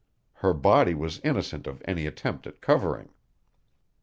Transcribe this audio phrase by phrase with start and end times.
[0.41, 3.09] Her body was innocent of any attempt at covering.